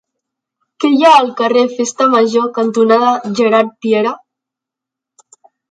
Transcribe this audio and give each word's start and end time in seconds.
Què 0.83 0.89
hi 0.95 1.03
ha 1.03 1.11
al 1.17 1.29
carrer 1.43 1.63
Festa 1.75 2.09
Major 2.15 2.49
cantonada 2.59 3.13
Gerard 3.43 3.79
Piera? 3.87 4.19